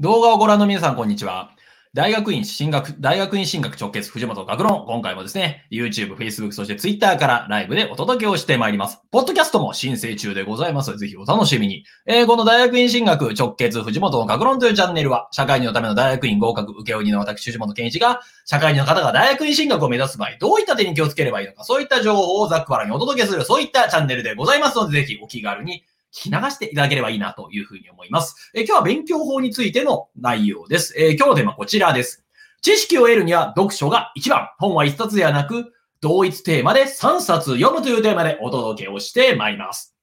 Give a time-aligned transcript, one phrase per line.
[0.00, 1.54] 動画をご覧の皆さん、こんにちは。
[1.92, 4.86] 大学院進学、大学院進学直結藤本学論。
[4.86, 9.00] 今回もですね、YouTube、Facebook、そして Twitter からライブでお届けをしてまいります。
[9.12, 10.98] ポッドキャストも申請中でございます。
[10.98, 11.84] ぜひお楽しみに。
[12.06, 25.84] えー、この大学院進学直結藤本学論というチャンネルは、社会人のための大学院合格受け負いの私、藤本健一が、社会人の方が大学院進学を目指す場合、どういった点に気をつければいいのか、そういった情報をざっくばらにお届けする、そういったチャンネルでございますので、ぜひお気軽に
[26.14, 28.52] 聞き流していただければいいなというふうに思います。
[28.54, 30.94] え今日は勉強法についての内容です。
[30.96, 32.24] え今日のテーマはこちらです。
[32.62, 34.48] 知識を得るには読書が一番。
[34.58, 39.93] 本は一冊ではなく、同一テーマで3冊読むというテーマでお届けをしてまいります。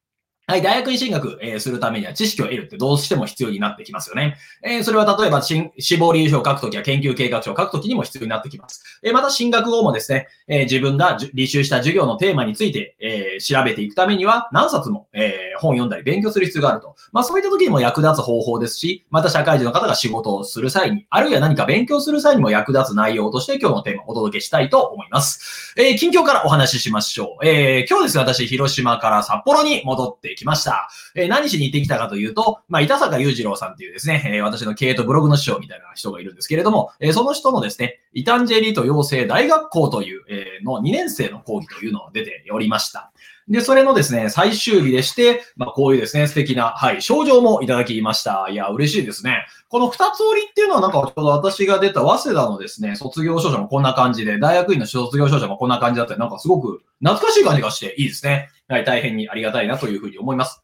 [0.48, 4.36] はい、大学院進学、えー、するためには知識を得るってどうしても必要になってきますよね。
[4.63, 8.84] えー、それは例えば志望理由書を書くときや研究計画書を書くときにも必要になってきます。
[9.02, 16.96] えー、また進学後もですね、え、自分が履修した授業のテーマについて、え、調べていくためには何冊も、え、本読んだり勉強する必要があると。
[17.13, 25.76] まあそういった時にも役立つ方法ですし、また社会人の方が仕事をする際に、あるいは何か勉強する際にも役立つ内容として今日のテーマをお届けしたいと思います。
[25.77, 27.48] え、近況からお話ししましょう。
[27.48, 30.90] え、今日ですね、私、広島から札幌に戻ってきました。
[31.15, 43.12] えー、何しに行ってきたかというと、まあ、板坂裕次郎さんっていうですね、えー、私の経営とブログの師匠みたいな人がいるんですけれども、えー、その人のですね、イタンジェリート養成大学校という、えー、の2年生の講義というのが出ておりました。
[43.52, 48.48] で、それのですね、最終日でして、まあ、こういうですね、素敵な、はい、症状もいただきました。
[48.49, 49.46] いや、嬉しいですね。
[49.68, 58.49] この二つ折りっていうのはなんかちょうど私が出た早稲田のですね、卒業証書もこんな感じで、大学院の卒業証書もこんな感じだったり、なんかすごく懐かしい感じがしていいですね。
[58.68, 60.63] はい、大変にありがたいなというふうに思います。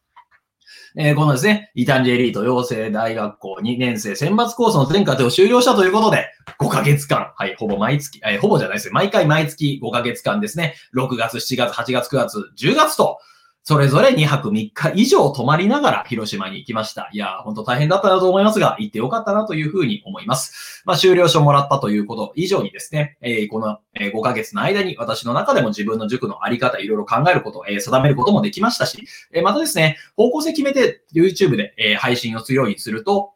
[0.96, 6.28] えー、このですね、イタンジェリート養成大学校2年生選抜コースの全課程を終了したということで、
[6.60, 8.92] 5ヶ月間、はい、ほぼ毎月、えー、ほぼじゃないですね。
[8.92, 13.18] 毎回毎月5ヶ月間ですね、6月、7月、8月、9月、10月と、
[13.68, 17.10] それぞれ2泊3日以上泊まりながら広島に行きました。
[17.12, 20.82] いやー、ほんと大変だったなと思いますが、行ってよかったなというふうに思います。
[20.86, 33.34] まあ、終了書もらったということ以上にですね、えー、この5ヶ月の間に私の中でも自分の塾のあり方、いろいろ考えること、えー、定めることもできましたし、えー、またですね、方向性決めて YouTube で、え、配信をするようにすると、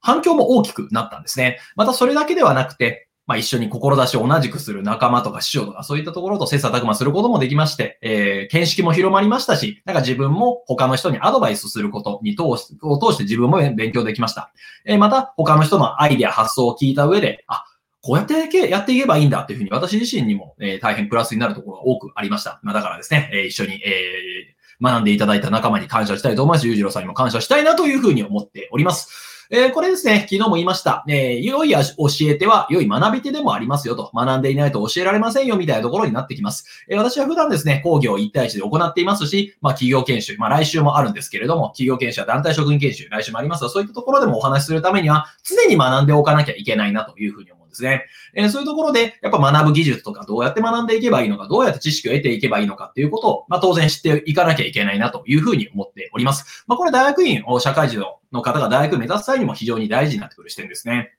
[0.00, 1.58] 反響も大きくなったんですね。
[1.74, 14.52] またそれだけではなくて、まあ、一緒に志を同じくする仲間とか師匠とかそういったところと切磋琢磨することもできまして、えー、見識も広まりましたし、なんか自分も他の人にアドバイスすることに通し、を通して自分も勉強できました。
[14.84, 17.62] えー、また他の人のアイデア、発想を聞いた上で、あ、
[18.02, 22.58] こうやってやっていけばいいんだっていうふうに私自身にも、えー、大変プラスになるところが多くありました。
[22.64, 26.66] まあ、だからですね、えー、一緒に、えー、学んでいただいた仲間に感謝したいと思います。
[26.66, 29.29] ゆうじろうさんにも感謝したいなというふうに思っております。
[29.52, 31.04] えー、これですね、昨日も言いました。
[31.08, 31.78] えー、良い教
[32.20, 34.08] えては良い学び手でもありますよと。
[34.14, 36.84] 学んでいないと教えられませんよみたいなところになってきます。
[36.88, 48.04] えー、私は普段ですね、講義を1対1で行っていますし、まあ企業研修、まあ来週もあるんですけれども、企業研修や団体職員研修、来週もありますが、そういったところでもお話しするためには、常に学んでおかなきゃいけないなというふうに思いますですね。
[48.34, 56.64] えー、そういうところで、やっぱ学ぶ技術とかどうやって学んでいけばいいのか、どうやって知識を得ていけばいいのかっていうことを、まあ当然知っていかなきゃいけないなというふうに思っております。
[56.66, 58.00] まあこれ大学院を社会人
[58.32, 61.14] の方が大学を目指す際にも非常に大事になってくる視点ですね。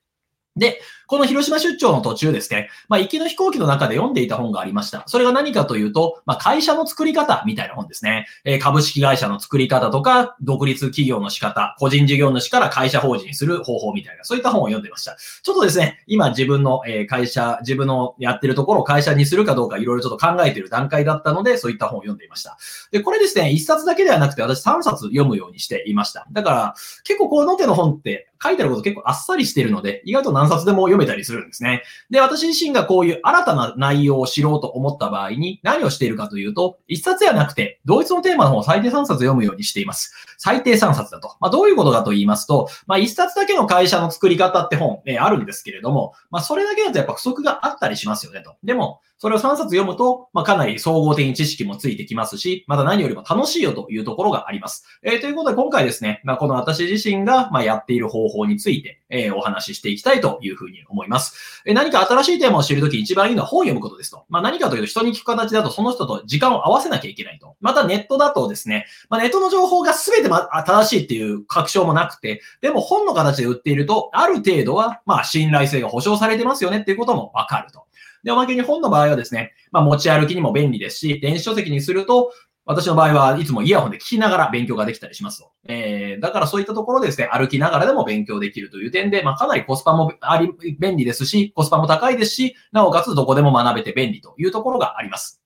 [0.56, 5.04] で、この広島出張の途中ですね、まあ、行きの飛行機の中で読んでいた本がありました。
[5.06, 8.26] それが何かというと、まあ、会社の作り方みたいな本ですね。
[8.44, 15.16] えー、株式会社の作り方とか、独立企業の仕方、個人事業主から会社法人にする方法みたいな、そういった本を読んでました。
[15.42, 22.56] ちょっとですね、今自分の会社、自分のやってるところを会社にするかどうかいろいろちょっと考えている段階だったので、そういった本を読んでいました。
[22.90, 26.26] で、これですね、一冊だけではなくて私3冊読むようにしていました。
[26.32, 26.74] だから、
[27.04, 31.84] 結構この手の本って書いてあること結構あっさりしてるので、意外と何冊でも読めたりするんですね。
[32.10, 40.12] で、私自身がこういう新たな内容を知ろうと思った場合に何をしているかというと、一冊ではなくて、同一のテーマの方を最低3冊読むようにしています。
[40.38, 41.36] 最低3冊だと。
[41.38, 48.56] まあ、どういうことかと言いますと、まあ、一冊だけの会社の作り方って本、ね、あるんですけれども、まあ、それだけだとやっぱ不足があったりしますよねと。
[48.64, 54.84] でも、それを3冊読むと、まあ、かなり総合的に知識もついてきますし、また何よりも楽しいよというところがあります。
[55.04, 61.62] えー、ということで今回ですね、まあ、この私自身が、まやっている方法について、えー、お話ししていきたいというふうに思います。
[61.64, 64.24] え、何か新しいテーマを知るとき一番いいのは本を読むことですと。
[64.28, 67.56] まあ、何かというと人に聞く形だとその人と時間を合わせなきゃいけないと。
[67.60, 77.84] またネットだとですね、まあ、ネットの情報が全て、ま、正しいっていう確証もなくて、でも本の形で売っていると、ある程度は、まあ、信頼性が保証されてますよねっていうこともわかると。
[78.22, 82.32] で、おまけに本の場合はですね、まあ持ち歩きにも便利ですし、電子書籍にすると、
[82.64, 85.50] 私の場合はいつもイヤホンで聞きながら勉強ができたりしますと。
[85.66, 95.41] えー、だからそういったところでですね、歩きながらでも勉強できるという点で、まあかなりコスパもあり、便利ですし、コスパも高いですし、なおかつどこでも学べて便利というところがあります。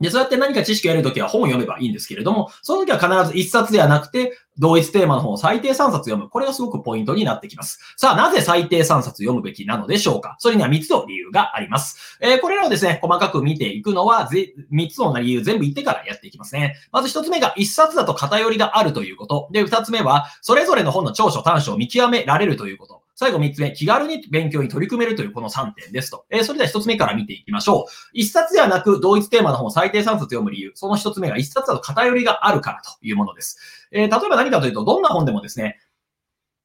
[0.00, 6.28] で、そうやって何か知識を得るときは本を読めばいいんですけれども、その時は必ず一冊ではなくて、同一テーマの本を最低3冊読む。
[6.28, 7.80] これがすごくポイントになってきます。
[7.96, 10.36] さあ、なぜ最低3冊読むべきなのでしょうか？
[10.38, 12.18] それには3つの理由があります。
[12.20, 16.76] えー、これらをですね、細かく見ていくのは、3つの理由全部言ってからやっていきますね。
[16.92, 19.48] まず1つ目が1冊だと偏りがあるということ。
[19.52, 23.02] で、2つ目は、それぞれの本の長所短所を見極められるということ。
[23.18, 26.24] 最後3つ目、気軽に勉強に取り組めるというこの3点ですと。
[26.30, 28.16] えー、それでは1つ目から見ていきましょう。
[28.16, 30.70] 1冊ではなく同一テーマの本を最低3冊読む理由。
[30.76, 33.58] その1つ目が1冊だと偏りがあるからというものです。
[33.90, 35.80] えー、例えば何かというと、どんな本でもですね、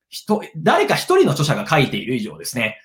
[0.09, 2.77] 人、誰か一人の著者が書いている以上ですね、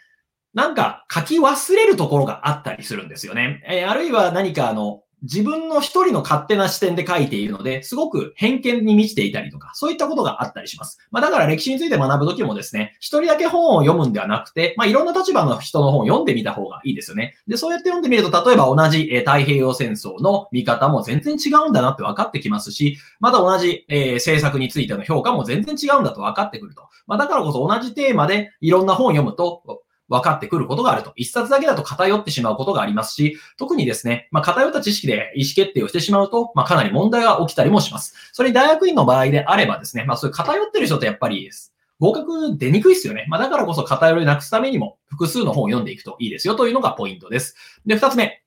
[0.54, 3.62] なんか書き忘れるところがあったりするんですよね。
[3.68, 10.98] えー、あるいは何かあの、自分の一人の勝手な視点で書いているので、すごく偏見に満ちていたりとか、そういったことがあったりします。
[11.10, 17.34] まあだから歴史について学ぶときもですね、一人だけ本を読むんではなくて、まあいろんな立場の人の本を読んでみた方がいいですよね。
[17.48, 26.82] で、そうやって読んでみると、例えば同じ、え、太平洋戦争の見方も全然違うんだなって分かってきますし、また同じ、えー、政策についての評価も全然違うんだと分かってくると。
[27.06, 31.12] まあだからこそ同じテーマでいろんな本を読むと、分かってくることがあると。
[31.16, 38.14] 一冊だけだと偏ってしまうことがありますし、特にですね、まあ、偏った知識で意思決定をしてしまうと、まあ、かなり問題が起きたりもします。
[38.32, 41.50] それに大学院の場合であればですね、まあ、そういう偏ってる人ってやっぱり
[42.00, 43.26] 合格出にくいですよね。
[43.28, 47.54] まあ、だからこそ偏りをなくすためにも複数の本を読んでいくといいですよというのがポイントです。
[47.86, 48.42] で、二つ目。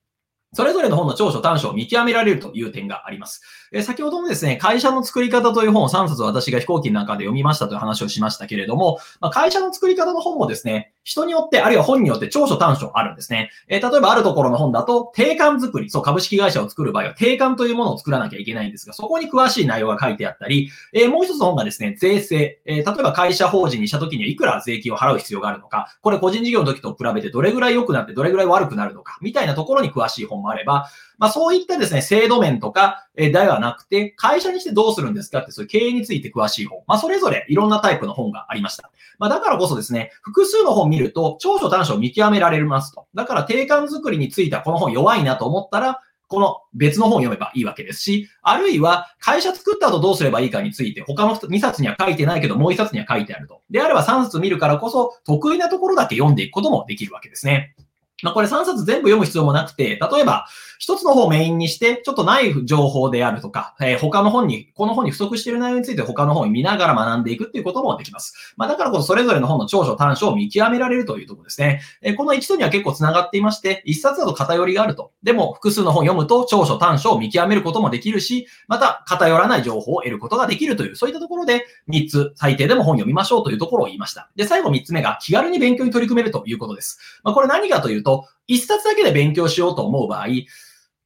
[0.54, 3.40] それぞれの本の長所短所を見極められるという点があります。
[3.72, 13.50] え先ほどもですね、会社の作り方という本を3冊私が飛行機の中で読みましたという話をしましたけれども、まあ、会社の作り方の本もですね、人によって、あるいは本によって長所短所あるんですね。
[13.68, 36.82] えー、例えばあるところの本だと、定款作り、そう、株式会社を作る場合は定款というものを作らなきゃいけないんですが、そこに詳しい内容が書いてあったり、えー、もう一つの本がですね、税制、えー、例えば会社法人にした時にはいくら税金を払う必要があるのか、これ個人事業の時と比べてどれぐらい良くなってどれぐらい悪くなるのか、みたいなところに詳しい本もあれば、まあそういったですね、制度面とか、えではなくて、会社にしてどうするんですかって、そういう経営について詳しい本。
[36.86, 38.90] まあそれぞれいろんなタイプの本がありました。
[39.18, 43.06] まあだからこそですね、複数の本見ると、長所短所を見極められますと。
[43.14, 46.00] だから定款作りについてはこの本弱いなと思ったら、
[46.32, 53.60] この別の本を読めばいいわけですし、あるいは会社作った後どうすればいいかについて、他の2冊には書いてないけど、もう1冊には書いてあると。
[53.70, 57.76] であれば3冊見るからこそ、得意なところだけ読んでいくこともできるわけですね。
[58.22, 60.46] まあ、これ3冊全部読む必要もなくて、例えば、
[60.82, 68.54] 一つの方をメインにして、ちょっとない情報であるとか、えー、他の本に、この本に不足している内容について他の本を見ながら学んでいくっていうこともできます。
[68.56, 71.82] まあ、だからこそそれぞれの本の長所短所を見極められるというところですね。
[72.00, 75.12] えー、この一度には結構繋がっていまして、一冊だと偏りがあると。
[75.22, 84.28] でも、複数の本読むと長所短所を見極めることもできるし、また偏らない情報を得ることができるという、そういったところで3つ最低でも本読みましょうというところを言いました。
[84.34, 86.98] で、最後3つ目が気軽に勉強に取り組めるということです。
[87.22, 90.26] まあ、これ何かというと、一冊だけで勉強しようと思う場合、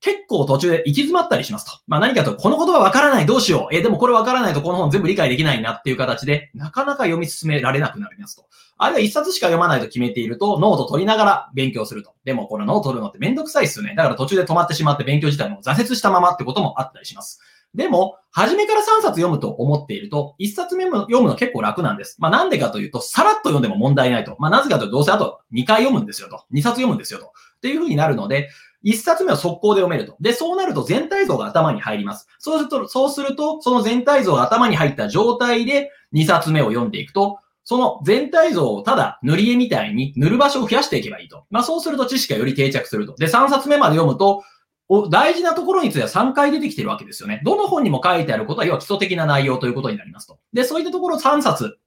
[0.06, 1.72] 結構途中で行き詰まったりしますと。
[1.88, 3.74] まあ何かと、この言葉わからない、どうしよう。
[3.74, 8.44] えでもこれわからないとこの本全部理解できないなっていう形で、なかなか読み進められなくなりますと。
[8.78, 12.14] あるいは一冊しか読まないと決めていると、ノート取りながら勉強すると。
[12.24, 13.96] でもこれノート取るのってめんどくさいですよね。
[13.96, 17.40] だから途中で止まってしまって勉強自体も挫折したままってこともあったりします。
[17.74, 22.16] でも、初めから3冊読むと思っていると、1冊目も読むの結構楽なんです。
[22.20, 24.36] まあなんでかというと、さらっと読んでも問題ないと。
[24.38, 26.44] まあなぜかというと、どうせあと2回読むんですよと。
[26.52, 27.26] 2冊読むんですよと。
[27.26, 27.30] っ
[27.60, 28.50] ていう風になるので、
[28.86, 30.16] 一冊目は速攻で読めると。
[30.20, 32.28] で、そうなると全体像が頭に入ります。
[32.38, 41.46] そうすると、そうすると、その全体像が頭に入った状態で二冊目を読んでいくと、その全体像をただ塗り絵みたいに塗る場所を増やしていけばいいと。
[41.50, 43.16] まあそうすると知識がより定着すると。
[43.16, 44.44] で、3冊目まで読むと、
[44.88, 47.42] お大事なところについては3回出てきてるわけですよね。
[47.44, 50.38] どの本にも書いてあることは、要は基礎的な内容ということになりますと。
[50.52, 51.78] で、そういったところ3冊、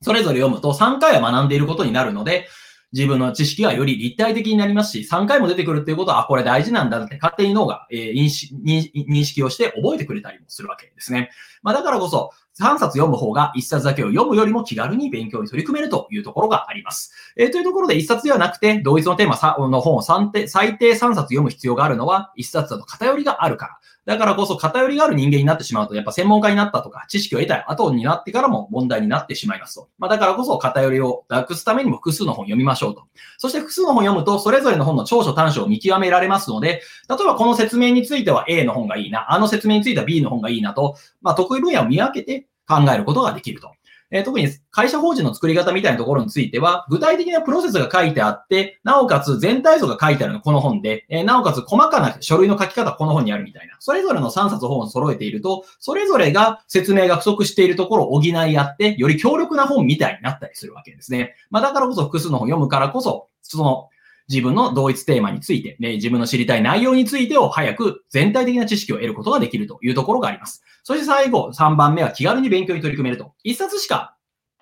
[0.00, 2.48] それぞれ読むと3回は学んでいることになるので、
[2.96, 11.30] 自分の知識がより立体的になりますし、3回も出てくるっていうことは、あ、これ大事なんだって勝手に脳が、えー、認識をして覚えてくれたりもするわけですね。
[11.66, 12.30] まあだからこそ、
[12.60, 17.12] 3冊読む方が1冊だけを読むよりも気軽に勉強に取り組めるというところがあります。
[17.36, 23.78] えー、というところで1冊ではなくて、同一のテーマの本を最低3冊読む必要があるのは、1冊だと偏りがあるから。
[24.06, 29.88] だからこそ偏りがある人間になってしまうと、やっぱ専門家になったとか、知識を得た後になってからも問題になってしまいますと。
[29.98, 33.02] まあ、だからこそ偏りをなくすためにも複数の本読みましょうと。
[33.36, 43.70] そして複数の本読むと、それぞれの本の長所短所を見極められますので、例えばこの説明については A の本がいいな、あの説明については B の本がいいなと、まあ、得意分野を見分けて考えることができると。
[44.10, 53.76] え、特に会社法人の作り方みたいなところについては、具体的なプロセスが書いてあって、なおかつ全体像が書いてあるのこの本で、え、なおかつ細かな書類の書き方この本にあるみたいな。
[53.80, 61.34] それぞれの3冊本を揃えていると、それぞれが説明が不足しているところを補い合って、より強力な本みたいになったりするわけですね。
[61.50, 63.88] まあだからこそ複数の本を読むからこそ、その、
[64.28, 70.62] 自分の同一テーマについて、ね、自分の知りたい内容についてを早く全体的な知識を得ることができるというところがあります。
[70.82, 73.34] そして最後、3番目は気軽に勉強に取り組めると。
[73.44, 74.16] 一冊しか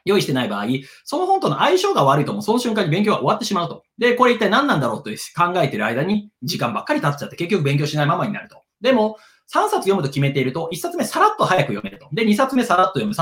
[0.04, 0.66] 用意してない場合、
[1.04, 3.84] その本との相性が悪いともその瞬間に勉強が終わってしまうと。
[3.98, 8.62] で、これ一体何なんだろうと考えている間に時間ばっかり経っちゃって結局勉強しないままになると。
[8.80, 9.16] でも、
[9.52, 12.08] 3冊読むと決めていると、1冊目さらっと早く読めると。
[12.12, 13.14] で、2冊目さらっと読む。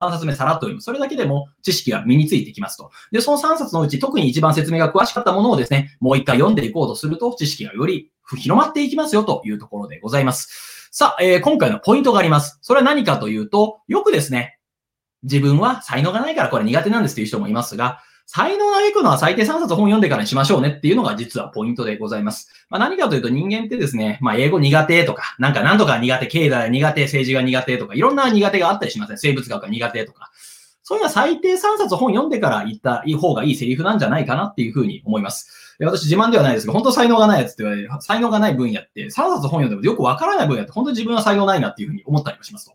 [0.00, 0.80] 3冊目さらっと読む。
[0.80, 2.90] それだけでも知識が身についてきますと。
[3.10, 10.88] で、その3冊のうち特に一番説明が詳しかったものをですね、もう一回読んでいこうとすると、知識がより広まっていきますよというところでございます。
[10.90, 12.58] さあ、えー、今回のポイントがあります。
[12.62, 14.58] それは何かというと、よくですね、
[15.24, 18.00] 自分は才能がないからこれ苦手なんですという人もいますが、
[18.30, 22.52] 才能を嘆くのは最低3冊本読んでからにしましょうねっていうのが実はポイントでございます。
[22.68, 29.18] まあ、何かというと人間ってですね、まあ、英語苦手とか、なんか何とか苦手、経済苦手、政治が苦手とか、いろんな苦手があったりしません。
[29.18, 30.30] 生物学が苦手とか。
[30.82, 35.76] そういうのは最低3冊本読んでから言った方がいいセリフなんじゃないかなっていうふうに思います。
[35.80, 42.74] 私自慢ではないですけど、本当才能がないやつって言われる、才能がない分野って3冊本読んでもよくわからない分野って本当に自分は才能ないなっていうふうに思ったりもしますと。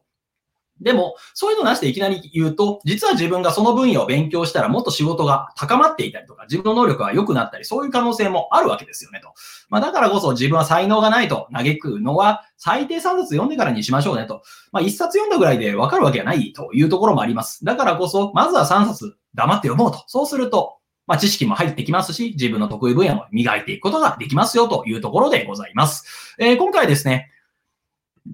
[0.83, 9.33] でも、そういうのなしでいきなり言うと、実は自分がその分野を勉強したらもっと仕事が高まっていたりとか、自分の能力が良くなったり、そういう可能性もあるわけですよねと。
[9.69, 14.43] まあ、だからこそ自分は才能がないと嘆くのは、最低3冊読んでからにしましょうねと。
[14.71, 17.63] まあ、1冊読んだぐらいでわかるわけがないというところもあります。
[17.63, 20.03] だからこそ、まずは3冊黙って読もうと。
[20.07, 26.35] そうすると、まあ、知識も入ってきますし、自分の得意分野も磨いていくことができますよというところでございます。
[26.39, 27.29] えー、今回ですね、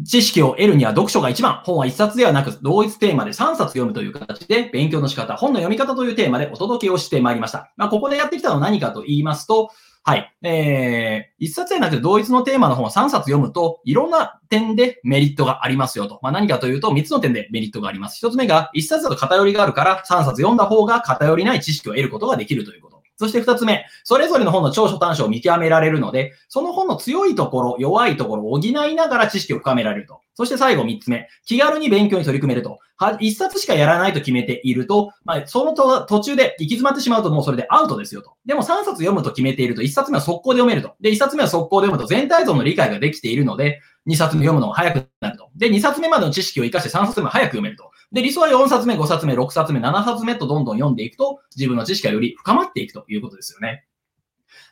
[0.06, 1.62] 知識を得るには読書が一番。
[1.64, 7.72] 本は一冊ではなく、同一テーマで3冊読むという形で、勉強の仕方、本の読み方というテーマでお届けをしてまいりました。
[7.76, 9.72] まあ、ここでやってきたのは何かと言いますと、
[10.04, 10.34] はい。
[10.44, 16.20] えー、一冊ではなくて同一のテーマの本を3冊読むと、いろんな点でメリットがありますよと。
[16.22, 18.26] まあ、何かというと、3つの点でメリットがあります。
[18.26, 22.89] 1つ目が、1冊だと偏りがあるから、3冊読んだ方が偏りない知識を得ることができるということ。
[23.20, 30.22] そして二つ目、それぞれの本の長所短所を見極められるので、その本の強いところ、弱いところを補いながら知識を深められると。
[30.36, 32.80] そして最後三つ目、気軽に勉強に取り組めると。
[33.20, 38.36] 一冊しかやらないと決めていると、まあ、そのと途中で行き詰まってしまうともうそれでアウトですよと。
[38.46, 40.96] でも3冊読むと決めていると、1冊目は速攻で読めると。
[41.02, 45.50] で、1冊目は速攻で読むと全体像の理解ができているので、2冊目読むのが早くなると。
[45.58, 47.92] で、2冊目までの知識を活かして3冊目も早く読めると。
[48.12, 53.86] で、理想は4冊目、5冊目、6冊目、7冊目とどんどん読んでいくと、自分の知識がより深まっていくということですよね。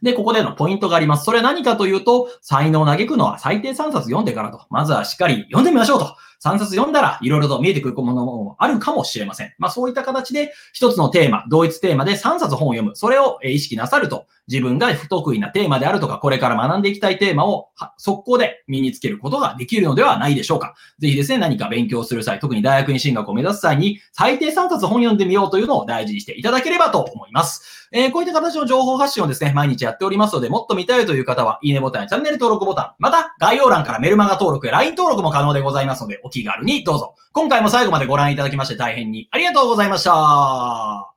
[0.01, 1.25] で、ここでのポイントがあります。
[1.25, 4.65] それは何かというと、才能を嘆くのは最低3冊読んでからと。
[4.69, 6.15] まずはしっかり読んでみましょうと。
[6.43, 9.53] 3冊読んだら、いろいろと見えてくるものもあるかもしれません。
[9.57, 12.95] まあそういった形で、一つのテーマ、同一テーマで3冊本を読む。
[12.95, 20.75] それを意識なさると、自分が不得意なテーマであるとか、これから学んでいきたいテーマを速攻で身につけることができるのではないでしょうか。
[20.99, 27.77] ぜひですね、何か勉強する際、特に大学に進学を目指す際に、最低3冊本読んでみようというのを大事にしていただければと思います。
[27.91, 37.15] えー、こういった形の情報発信をですね、毎日やっておりますので、もっと見たいという方は、いいねボタンやチャンネル登録ボタン、また概要欄からメルマガ登録や LINE 登録も可能でございますので、お気軽にどうぞ。
[37.33, 41.16] 今回も最後までご覧いただきまして大変にありがとうございました。